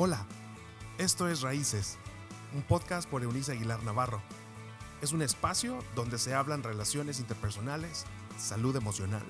[0.00, 0.24] Hola,
[0.96, 1.96] esto es Raíces,
[2.54, 4.22] un podcast por Eunice Aguilar Navarro.
[5.02, 8.04] Es un espacio donde se hablan relaciones interpersonales,
[8.38, 9.24] salud emocional,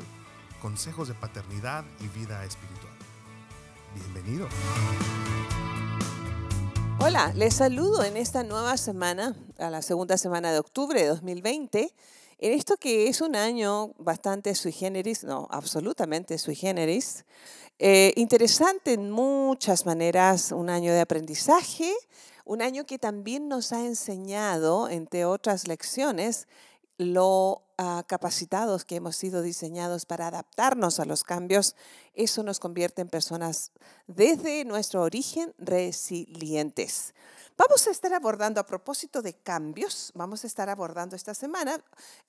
[0.61, 2.93] consejos de paternidad y vida espiritual.
[3.95, 4.47] Bienvenido.
[7.01, 11.95] Hola, les saludo en esta nueva semana, a la segunda semana de octubre de 2020,
[12.39, 17.25] en esto que es un año bastante sui generis, no, absolutamente sui generis,
[17.81, 21.93] eh, interesante en muchas maneras, un año de aprendizaje,
[22.45, 26.47] un año que también nos ha enseñado, entre otras lecciones,
[26.99, 31.77] lo ah, capacitados que hemos sido diseñados para adaptarnos a los cambios.
[32.13, 33.73] Eso nos convierte en personas
[34.07, 37.15] desde nuestro origen resilientes.
[37.57, 41.83] Vamos a estar abordando, a propósito de cambios, vamos a estar abordando esta semana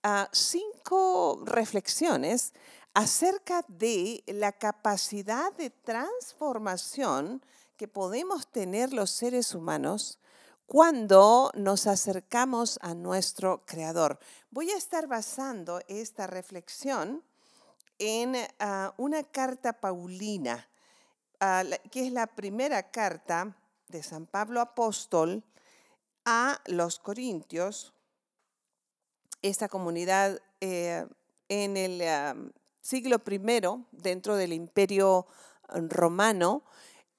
[0.03, 2.53] ah, cinco reflexiones
[2.93, 7.43] acerca de la capacidad de transformación
[7.77, 10.18] que podemos tener los seres humanos
[10.69, 14.19] cuando nos acercamos a nuestro Creador.
[14.51, 17.23] Voy a estar basando esta reflexión
[17.97, 20.69] en ah, una carta paulina,
[21.39, 25.43] ah, que es la primera carta de San Pablo Apóstol
[26.23, 27.91] a los Corintios,
[29.41, 31.03] esta comunidad eh,
[31.47, 32.35] en el ah,
[32.79, 33.41] siglo I
[33.91, 35.25] dentro del imperio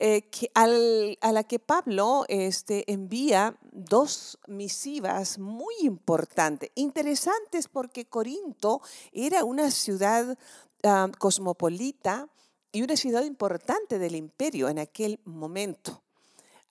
[0.02, 8.80] eh, eh, a la que Pablo este, envía dos misivas muy importantes, interesantes porque Corinto
[9.12, 10.38] era una ciudad
[10.84, 12.30] ah, cosmopolita
[12.72, 16.02] y una ciudad importante del imperio en aquel momento.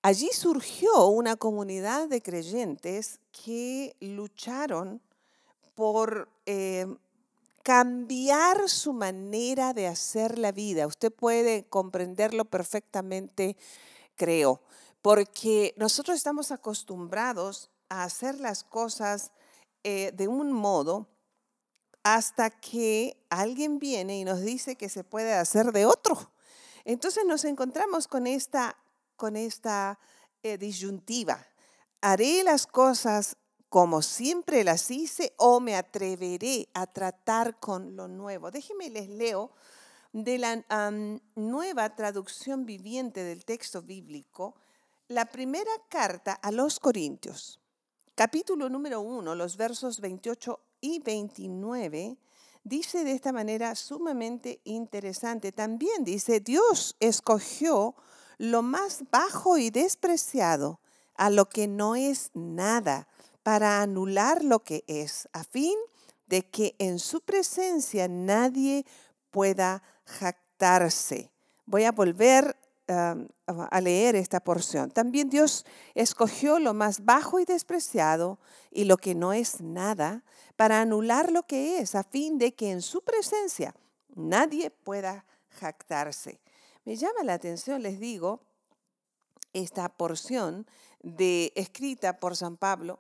[0.02, 5.02] Allí surgió una comunidad de creyentes que lucharon
[5.76, 6.88] por eh,
[7.64, 10.88] cambiar su manera de hacer la vida.
[10.88, 13.58] Usted puede comprenderlo perfectamente,
[14.16, 14.62] creo,
[15.02, 19.32] porque nosotros estamos acostumbrados a hacer las cosas
[19.84, 21.08] eh, de un modo
[22.04, 26.32] hasta que alguien viene y nos dice que se puede hacer de otro.
[26.86, 28.78] Entonces nos encontramos con esta,
[29.16, 30.00] con esta
[30.44, 31.46] eh, disyuntiva.
[32.02, 33.36] Haré las cosas
[33.70, 38.50] como siempre las hice o me atreveré a tratar con lo nuevo.
[38.50, 39.52] Déjenme les leo
[40.12, 40.66] de la
[41.36, 44.56] nueva traducción viviente del texto bíblico,
[45.08, 47.60] la primera carta a los Corintios,
[48.16, 52.18] capítulo número 1, los versos 28 y 29,
[52.64, 55.52] dice de esta manera sumamente interesante.
[55.52, 57.96] También dice, Dios escogió
[58.40, 60.80] lo más bajo y despreciado,
[61.16, 63.08] a lo que no es nada
[63.50, 65.74] para anular lo que es, a fin
[66.28, 68.86] de que en su presencia nadie
[69.32, 71.32] pueda jactarse.
[71.66, 72.56] Voy a volver
[72.88, 74.92] a leer esta porción.
[74.92, 75.66] También Dios
[75.96, 78.38] escogió lo más bajo y despreciado
[78.70, 80.24] y lo que no es nada
[80.56, 83.74] para anular lo que es, a fin de que en su presencia
[84.14, 85.26] nadie pueda
[85.60, 86.40] jactarse.
[86.86, 88.42] Me llama la atención, les digo,
[89.54, 90.68] esta porción
[91.02, 93.00] de, escrita por San Pablo,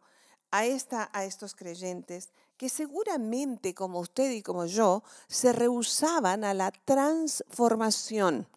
[0.52, 6.54] a, esta, a estos creyentes que seguramente, como usted y como yo, se rehusaban a
[6.54, 8.48] la transformación.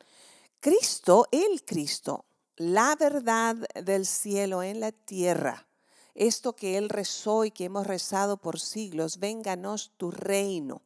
[0.59, 2.25] Cristo, el Cristo,
[2.57, 5.67] la verdad del cielo en la tierra,
[6.15, 10.83] esto que Él rezó y que hemos rezado por siglos, vénganos tu reino.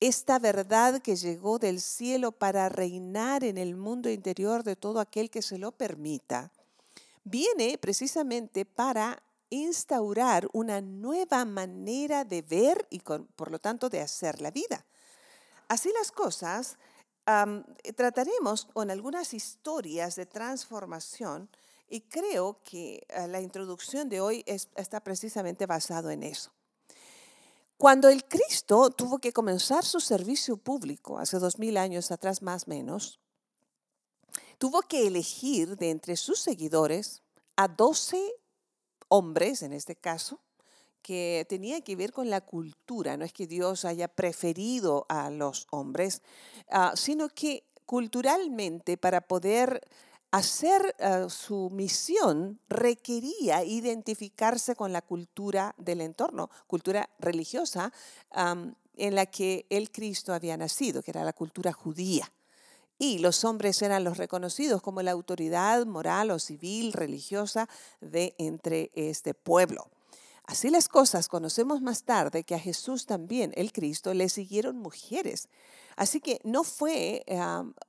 [0.00, 5.28] Esta verdad que llegó del cielo para reinar en el mundo interior de todo aquel
[5.28, 6.52] que se lo permita,
[7.24, 14.40] viene precisamente para instaurar una nueva manera de ver y por lo tanto de hacer
[14.40, 14.84] la vida.
[15.68, 16.78] Así las cosas,
[17.96, 21.50] trataremos con algunas historias de transformación
[21.88, 26.50] y creo que ah, la introducción de hoy está precisamente basado en eso.
[27.76, 32.64] Cuando el Cristo tuvo que comenzar su servicio público, hace dos mil años atrás más
[32.66, 33.20] o menos,
[34.58, 37.22] tuvo que elegir de entre sus seguidores
[37.56, 38.34] a doce
[39.08, 40.40] hombres en este caso,
[41.02, 43.16] que tenía que ver con la cultura.
[43.16, 46.22] No es que Dios haya preferido a los hombres,
[46.70, 49.80] ah, sino que culturalmente para poder
[50.30, 57.92] hacer ah, su misión requería identificarse con la cultura del entorno, cultura religiosa
[58.96, 62.30] en la que el Cristo había nacido, que era la cultura judía
[62.98, 67.68] y los hombres eran los reconocidos como la autoridad moral o civil, religiosa
[68.00, 69.88] de entre este pueblo.
[70.44, 75.48] Así las cosas, conocemos más tarde que a Jesús también, el Cristo, le siguieron mujeres.
[75.94, 77.24] Así que no fue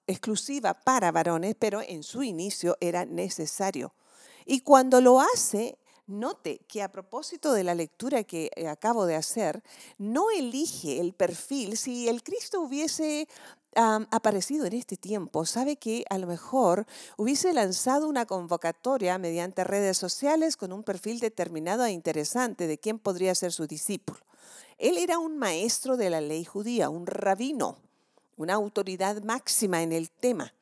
[0.07, 3.93] exclusiva para varones, pero en su inicio era necesario.
[4.45, 5.77] Y cuando lo hace,
[6.09, 9.63] note que a propósito de la lectura que eh, acabo de hacer,
[9.97, 11.77] no elige el perfil.
[11.77, 13.27] Si el Cristo hubiese
[13.75, 16.85] aparecido en este tiempo, sabe que a lo mejor
[17.17, 22.99] hubiese lanzado una convocatoria mediante redes sociales con un perfil determinado e interesante de quién
[22.99, 24.19] podría ser su discípulo.
[24.77, 27.77] Él era un maestro de la ley judía, un rabino,
[28.37, 30.53] una autoridad máxima en el tema.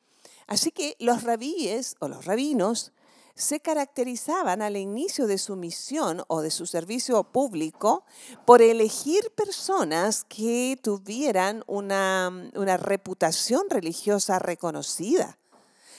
[0.46, 2.92] Así que los rabíes o los rabinos
[3.38, 8.04] se caracterizaban al inicio de su misión o de su servicio público
[8.44, 12.32] por elegir personas que tuvieran una,
[12.78, 15.38] reputación religiosa reconocida.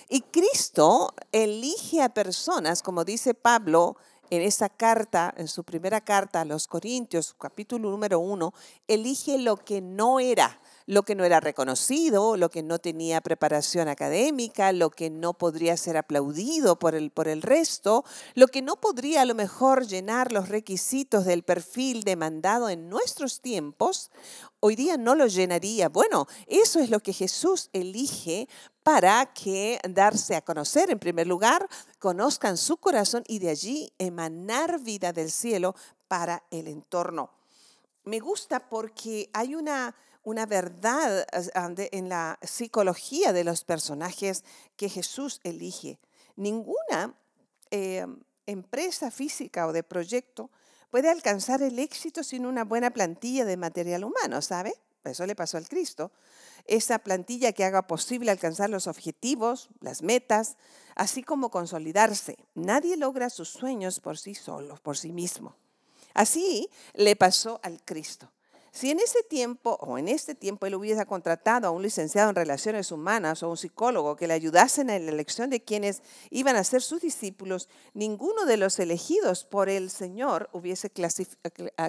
[0.09, 3.95] Y Cristo elige a personas, como dice Pablo
[4.31, 8.53] en esa carta, en su primera carta a los Corintios, capítulo número uno,
[8.87, 10.59] elige lo que no era
[10.89, 15.77] lo que no era reconocido, lo que no tenía preparación académica, lo que no podría
[15.77, 18.03] ser aplaudido por el, por el resto,
[18.33, 23.39] lo que no podría a lo mejor llenar los requisitos del perfil demandado en nuestros
[23.39, 24.09] tiempos,
[24.61, 25.89] hoy día no lo llenaría.
[25.89, 28.49] Bueno, eso es lo que Jesús elige
[28.81, 31.69] para que darse a conocer, en primer lugar,
[31.99, 35.75] conozcan su corazón y de allí emanar vida del cielo
[36.07, 37.29] para el entorno.
[38.05, 39.93] Me gusta porque hay una
[40.23, 41.25] una verdad
[41.91, 44.43] en la psicología de los personajes
[44.75, 45.99] que Jesús elige.
[46.35, 47.15] Ninguna
[47.71, 48.05] eh,
[48.45, 50.49] empresa física o de proyecto
[50.89, 54.73] puede alcanzar el éxito sin una buena plantilla de material humano, ¿sabe?
[55.03, 56.11] Eso le pasó al Cristo.
[56.65, 60.57] Esa plantilla que haga posible alcanzar los objetivos, las metas,
[60.95, 62.37] así como consolidarse.
[62.53, 65.55] Nadie logra sus sueños por sí solo, por sí mismo.
[66.13, 68.31] Así le pasó al Cristo.
[68.71, 72.35] Si en ese tiempo o en este tiempo él hubiese contratado a un licenciado en
[72.35, 76.63] relaciones humanas o un psicólogo que le ayudasen en la elección de quienes iban a
[76.63, 80.91] ser sus discípulos, ninguno de los elegidos por el Señor hubiese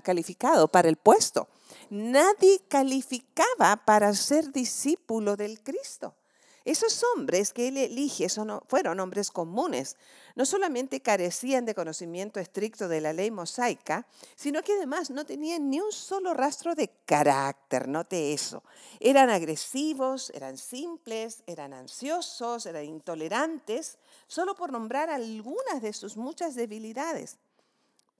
[0.03, 1.49] calificado para el puesto.
[1.91, 6.15] Nadie calificaba para ser discípulo del Cristo.
[6.64, 8.26] Esos hombres que él elige
[8.66, 9.96] fueron hombres comunes.
[10.34, 15.70] No solamente carecían de conocimiento estricto de la ley mosaica, sino que además no tenían
[15.70, 18.62] ni un solo rastro de carácter, note eso.
[19.00, 26.54] Eran agresivos, eran simples, eran ansiosos, eran intolerantes, solo por nombrar algunas de sus muchas
[26.54, 27.38] debilidades.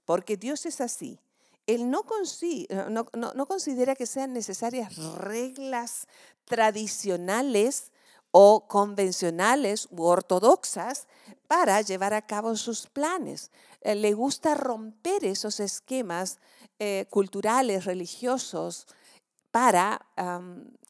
[0.05, 1.19] Porque Dios es así.
[1.67, 2.03] Él no,
[2.89, 6.07] no considera que sean necesarias reglas
[6.45, 7.91] tradicionales
[8.31, 11.07] o convencionales u ortodoxas
[11.47, 13.51] para llevar a cabo sus planes.
[13.81, 16.39] Eh, le gusta romper esos esquemas
[16.79, 18.87] eh, culturales, religiosos,
[19.51, 20.07] para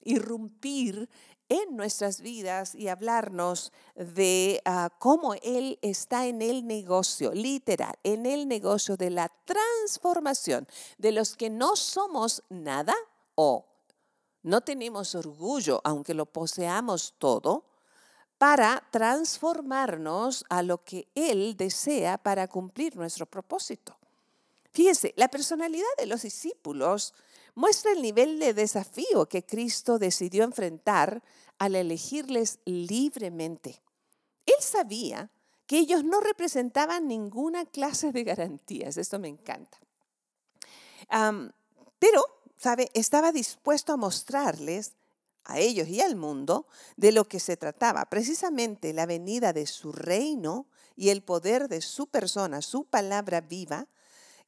[0.03, 1.09] irrumpir
[1.51, 8.25] en nuestras vidas y hablarnos de ah, cómo Él está en el negocio, literal, en
[8.25, 10.65] el negocio de la transformación
[10.97, 12.95] de los que no somos nada
[13.35, 13.65] o
[14.43, 17.65] no tenemos orgullo, aunque lo poseamos todo,
[18.37, 23.95] para transformarnos a lo que Él desea para cumplir nuestro propósito.
[24.71, 27.13] Fíjese, la personalidad de los discípulos
[27.53, 31.21] muestra el nivel de desafío que Cristo decidió enfrentar
[31.59, 33.81] al elegirles libremente.
[34.45, 35.29] Él sabía
[35.67, 39.77] que ellos no representaban ninguna clase de garantías, esto me encanta.
[41.99, 42.23] pero
[42.93, 44.93] Estaba dispuesto a mostrarles
[45.45, 49.91] a ellos y al mundo de lo que se trataba, precisamente la venida de su
[49.91, 53.87] reino y el poder de su persona, su palabra viva,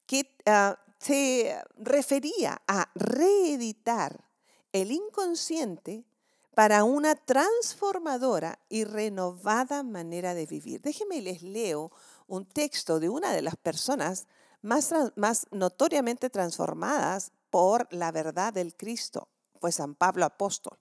[0.06, 4.24] que ah, se refería a reeditar
[4.72, 6.06] el inconsciente
[6.54, 10.82] para una transformadora y renovada manera de vivir.
[10.82, 11.92] Déjenme les leo
[12.28, 14.28] un texto de una de las personas
[14.62, 19.28] más notoriamente transformadas por la verdad del Cristo,
[19.62, 20.80] fue San Pablo apóstol.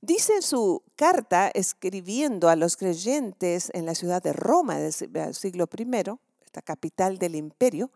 [0.00, 5.68] Dice en su carta, escribiendo a los creyentes en la ciudad de Roma del siglo
[5.72, 5.86] I,
[6.44, 7.92] esta capital del imperio,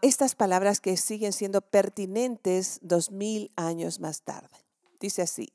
[0.00, 4.56] estas palabras que siguen siendo pertinentes dos mil años más tarde.
[4.98, 5.52] Dice así,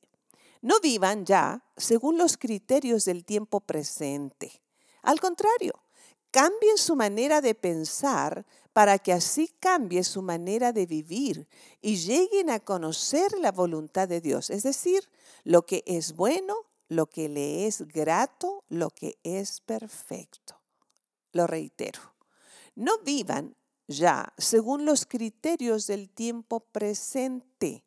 [0.61, 4.61] no vivan ya según los criterios del tiempo presente.
[5.01, 5.73] Al contrario,
[6.29, 11.47] cambien su manera de pensar para que así cambie su manera de vivir
[11.81, 15.09] y lleguen a conocer la voluntad de Dios, es decir,
[15.43, 16.55] lo que es bueno,
[16.87, 20.59] lo que le es grato, lo que es perfecto.
[21.33, 22.01] Lo reitero,
[22.75, 23.55] no vivan
[23.87, 27.83] ya según los criterios del tiempo presente.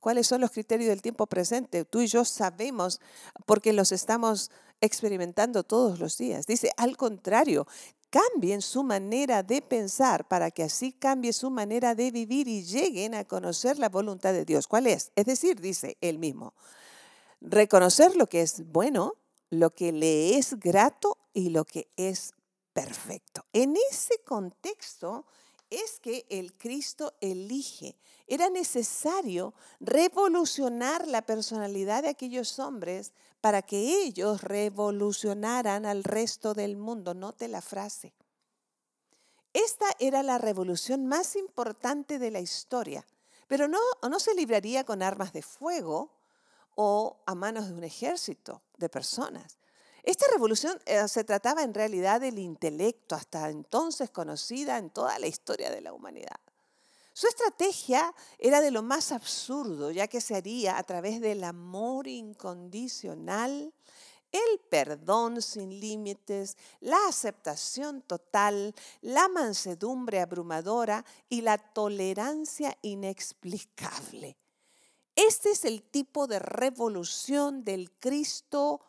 [0.00, 1.84] ¿Cuáles son los criterios del tiempo presente?
[1.84, 3.00] Tú y yo sabemos
[3.46, 6.46] porque los estamos experimentando todos los días.
[6.46, 7.66] Dice, al contrario,
[8.14, 13.12] cambien su manera de pensar para que así cambie su manera de vivir y lleguen
[13.12, 14.68] a conocer la voluntad de Dios.
[14.68, 15.10] ¿Cuál es?
[15.16, 16.54] Es decir, dice él mismo,
[17.40, 19.14] reconocer lo que es bueno,
[19.50, 22.34] lo que le es grato y lo que es
[22.72, 23.46] perfecto.
[23.52, 25.26] En ese contexto
[25.76, 27.96] es que el Cristo elige.
[28.26, 36.76] Era necesario revolucionar la personalidad de aquellos hombres para que ellos revolucionaran al resto del
[36.76, 37.14] mundo.
[37.14, 38.14] Note la frase.
[39.52, 43.06] Esta era la revolución más importante de la historia,
[43.46, 43.78] pero no,
[44.08, 46.10] no se libraría con armas de fuego
[46.74, 49.58] o a manos de un ejército de personas.
[50.04, 55.26] Esta revolución eh, se trataba en realidad del intelecto, hasta entonces conocida en toda la
[55.26, 56.38] historia de la humanidad.
[57.14, 62.06] Su estrategia era de lo más absurdo, ya que se haría a través del amor
[62.06, 63.72] incondicional,
[64.30, 74.36] el perdón sin límites, la aceptación total, la mansedumbre abrumadora y la tolerancia inexplicable.
[75.14, 78.80] Este es el tipo de revolución del Cristo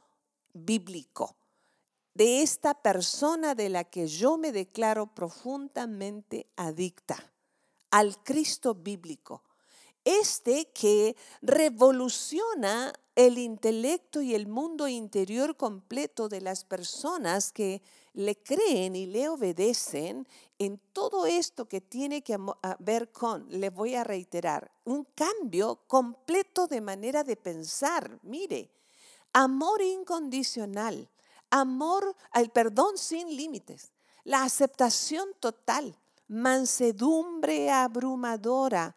[0.56, 1.36] bíblico,
[2.16, 7.32] de esta persona de la que yo me declaro profundamente adicta,
[7.92, 9.44] al Cristo bíblico.
[10.06, 17.82] Este que revoluciona el intelecto y el mundo interior completo de las personas que
[18.14, 22.38] le creen y le obedecen en todo esto que tiene que
[22.80, 28.20] ver con, le voy a reiterar, un cambio completo de manera de pensar.
[28.24, 28.70] Mire,
[29.36, 31.10] amor incondicional,
[31.50, 33.92] amor al perdón sin límites,
[34.24, 36.00] la aceptación total,
[36.30, 38.96] mansedumbre abrumadora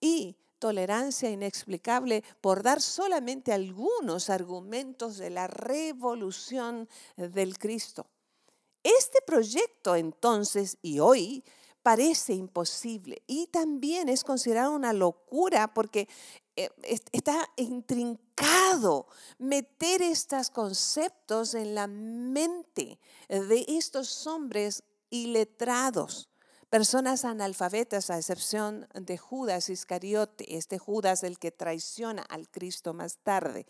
[0.00, 6.88] y tolerancia inexplicable por dar solamente algunos argumentos de la revolución
[7.18, 8.06] del Cristo.
[8.82, 11.44] Este proyecto entonces y hoy
[11.82, 16.08] parece imposible y también es considerado una locura porque
[16.56, 19.06] está intrincado
[19.38, 26.28] meter estos conceptos en la mente de estos hombres iletrados,
[26.70, 33.18] personas analfabetas a excepción de Judas Iscariote, este Judas el que traiciona al Cristo más
[33.18, 33.66] tarde.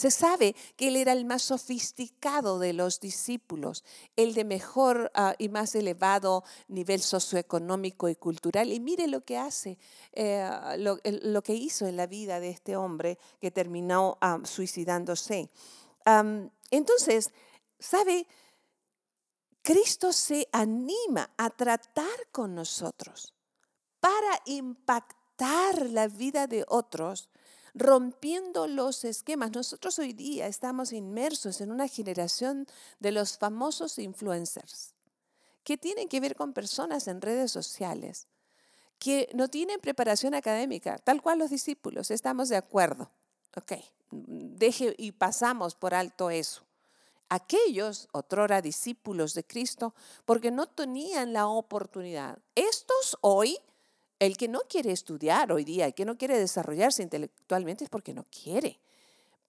[0.00, 3.84] Se sabe que él era el más sofisticado de los discípulos,
[4.16, 8.72] el de mejor ah, y más elevado nivel socioeconómico y cultural.
[8.72, 9.76] Y mire lo que hace,
[10.12, 15.50] eh, lo, que hizo en la vida de este hombre que terminó ah, suicidándose.
[16.70, 17.30] entonces,
[17.78, 18.26] ¿sabe?
[19.60, 23.34] Cristo se anima a tratar con nosotros
[24.00, 27.28] para impactar la vida de otros
[27.74, 29.52] rompiendo los esquemas.
[29.52, 32.66] Nosotros hoy día estamos inmersos en una generación
[32.98, 34.94] de los famosos influencers,
[35.64, 38.28] que tienen que ver con personas en redes sociales,
[38.98, 43.10] que no tienen preparación académica, tal cual los discípulos, estamos de acuerdo.
[43.56, 43.72] Ok,
[44.10, 46.62] deje y pasamos por alto eso.
[47.28, 52.38] Aquellos, otrora discípulos de Cristo, porque no tenían la oportunidad.
[52.56, 53.56] Estos hoy
[54.20, 58.14] el que no quiere estudiar hoy día, el que no quiere desarrollarse intelectualmente es porque
[58.14, 58.78] no quiere.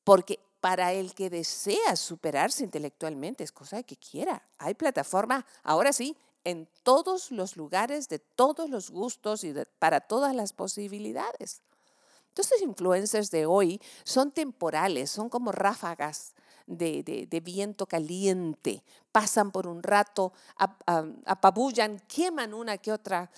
[0.04, 4.42] Porque para el que desea superarse intelectualmente es cosa de que quiera.
[4.58, 10.34] Hay plataforma, ahora sí, en todos los lugares, de todos los gustos y para todas
[10.34, 11.62] las posibilidades.
[12.30, 16.34] Entonces, influencers de hoy son temporales, son como ráfagas
[16.78, 20.34] de, viento caliente, pasan por un rato,
[21.26, 23.30] apabullan, queman una que otra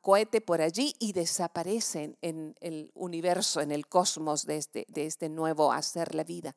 [0.00, 5.28] cohete por allí y desaparecen en el universo, en el cosmos de este, de este
[5.28, 6.54] nuevo hacer la vida.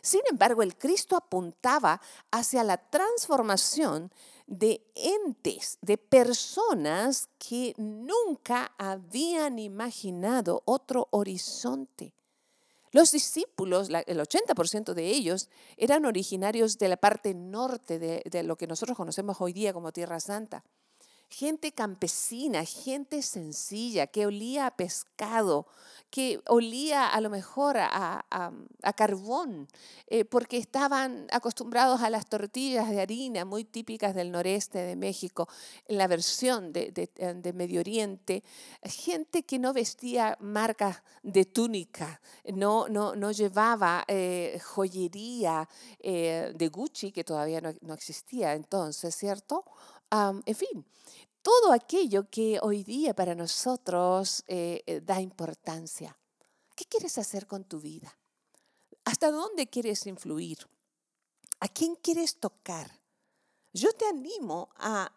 [0.00, 2.00] Sin embargo, el Cristo apuntaba
[2.30, 4.12] hacia la transformación
[4.46, 12.14] de entes, de personas que nunca habían imaginado otro horizonte.
[12.92, 18.56] Los discípulos, el 80% de ellos, eran originarios de la parte norte de, de, lo
[18.56, 20.64] que nosotros conocemos hoy día como Tierra Santa
[21.28, 25.66] gente campesina, gente sencilla, que olía a pescado,
[26.10, 28.24] que olía a lo mejor a,
[28.96, 29.68] carbón,
[30.06, 35.48] eh, porque estaban acostumbrados a las tortillas de harina muy típicas del noreste de México,
[35.86, 38.42] en la versión de, de, Medio Oriente,
[38.82, 42.20] gente que no vestía marcas de túnica,
[42.54, 45.68] no, no, no llevaba eh, joyería
[46.00, 49.64] eh, de Gucci, que todavía no, no existía entonces, ¿cierto?
[50.10, 50.86] En fin,
[51.42, 56.16] todo aquello que hoy día para nosotros eh, eh, da importancia.
[56.74, 58.18] ¿Qué quieres hacer con tu vida?
[59.04, 60.58] ¿Hasta dónde quieres influir?
[61.60, 63.00] ¿A quién quieres tocar?
[63.72, 65.12] Yo te animo a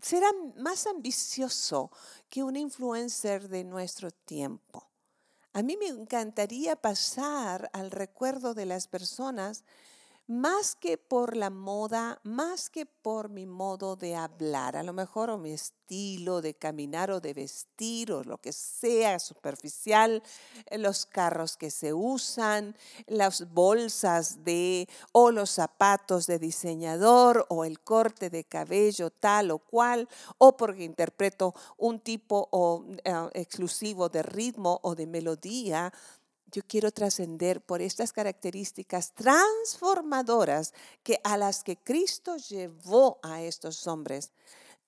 [0.00, 0.22] ser
[0.56, 1.90] más ambicioso
[2.28, 4.90] que un influencer de nuestro tiempo.
[5.52, 9.64] A mí me encantaría pasar al recuerdo de las personas
[10.26, 15.28] más que por la moda, más que por mi modo de hablar, a lo mejor
[15.28, 20.22] o mi estilo de caminar o de vestir o lo que sea superficial,
[20.66, 22.74] eh, los carros que se usan,
[23.06, 29.58] las bolsas de o los zapatos de diseñador o el corte de cabello tal o
[29.58, 35.92] cual o porque interpreto un tipo o, eh, exclusivo de ritmo o de melodía
[36.54, 43.88] yo quiero trascender por estas características transformadoras que a las que Cristo llevó a estos
[43.88, 44.30] hombres,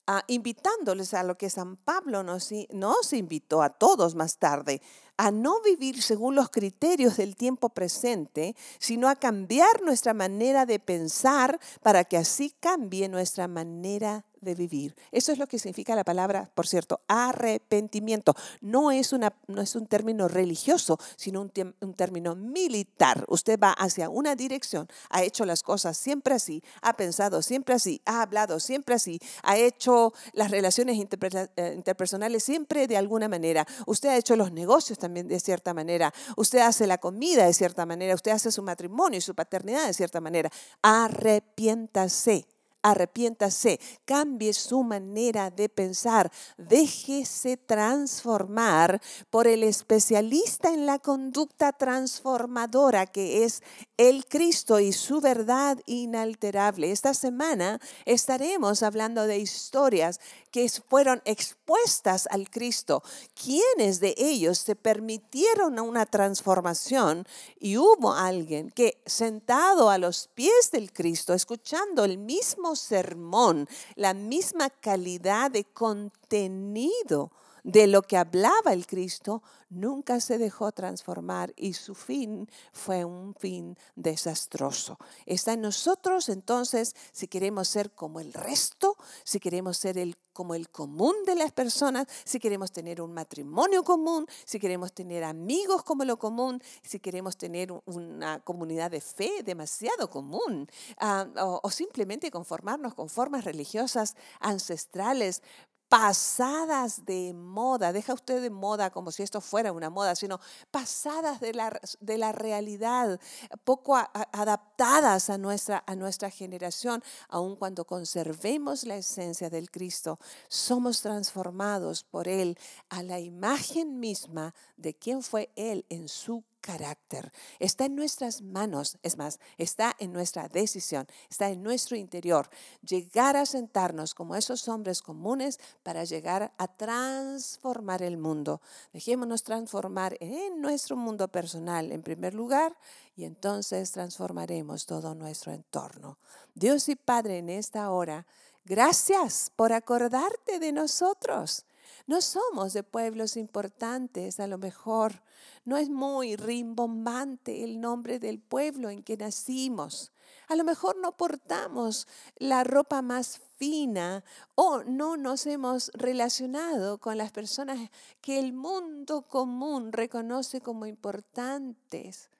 [0.06, 4.80] ah, invitándoles a lo que San Pablo nos, nos invitó a todos más tarde,
[5.16, 10.78] a no vivir según los criterios del tiempo presente, sino a cambiar nuestra manera de
[10.78, 14.96] pensar para que así cambie nuestra manera de vivir.
[15.12, 18.34] Eso es lo que significa la palabra, por cierto, arrepentimiento.
[18.62, 23.26] No es, una, no es un término religioso, sino un, un término militar.
[23.28, 28.00] Usted va hacia una dirección, ha hecho las cosas siempre así, ha pensado siempre así,
[28.06, 33.66] ha hablado siempre así, ha hecho las relaciones eh, interpersonales siempre de alguna manera.
[33.86, 36.14] Usted ha hecho los negocios también de cierta manera.
[36.36, 38.14] Usted hace la comida de cierta manera.
[38.14, 40.50] Usted hace su matrimonio y su paternidad de cierta manera.
[40.82, 42.46] Arrepiéntase
[42.90, 49.00] arrepiéntase, cambie su manera de pensar, déjese transformar
[49.30, 53.62] por el especialista en la conducta transformadora que es
[53.96, 56.92] el Cristo y su verdad inalterable.
[56.92, 60.20] Esta semana estaremos hablando de historias
[60.56, 63.02] que fueron expuestas al Cristo.
[63.34, 67.26] ¿Quiénes de ellos se permitieron una transformación?
[67.60, 74.14] Y hubo alguien que sentado a los pies del Cristo, escuchando el mismo sermón, la
[74.14, 77.30] misma calidad de contenido
[77.66, 83.34] de lo que hablaba el Cristo, nunca se dejó transformar y su fin fue un
[83.34, 84.98] fin desastroso.
[85.26, 90.54] Está en nosotros entonces si queremos ser como el resto, si queremos ser el, como
[90.54, 95.82] el común de las personas, si queremos tener un matrimonio común, si queremos tener amigos
[95.82, 100.68] como lo común, si queremos tener una comunidad de fe demasiado común,
[101.00, 101.26] ah,
[101.64, 105.42] o simplemente conformarnos con formas religiosas ancestrales
[105.88, 111.40] pasadas de moda, deja usted de moda como si esto fuera una moda, sino pasadas
[111.40, 113.20] de la, de la realidad,
[113.64, 120.18] poco adaptadas a nuestra, a nuestra generación, aun cuando conservemos la esencia del Cristo,
[120.48, 127.32] somos transformados por Él a la imagen misma de quien fue Él en su carácter.
[127.60, 132.50] Está en nuestras manos, es más, está en nuestra decisión, está en nuestro interior.
[132.82, 138.60] Llegar a sentarnos como esos hombres comunes para llegar a transformar el mundo.
[138.92, 142.76] Dejémonos transformar en nuestro mundo personal en primer lugar
[143.14, 146.18] y entonces transformaremos todo nuestro entorno.
[146.54, 148.26] Dios y Padre, en esta hora,
[148.64, 151.64] gracias por acordarte de nosotros.
[152.06, 155.22] No somos de pueblos importantes, a lo mejor
[155.64, 160.12] no es muy rimbombante el nombre del pueblo en que nacimos.
[160.48, 164.22] A lo mejor no portamos la ropa más fina
[164.54, 172.30] o no nos hemos relacionado con las personas que el mundo común reconoce como importantes.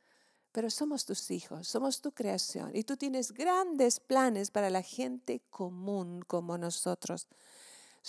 [0.52, 5.42] Pero somos tus hijos, somos tu creación y tú tienes grandes planes para la gente
[5.50, 7.26] común como nosotros.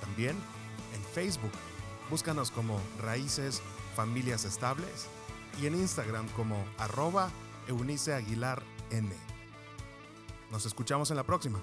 [0.00, 0.36] También
[0.94, 1.52] en Facebook,
[2.10, 3.60] búscanos como Raíces
[3.94, 5.06] Familias Estables
[5.60, 7.30] y en Instagram como arroba.
[10.50, 11.60] Nos escuchamos en la próxima.